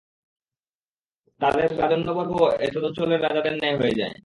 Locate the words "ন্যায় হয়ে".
3.53-3.97